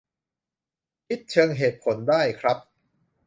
[1.07, 2.57] คิดเชิงเหตุผลได้ครับ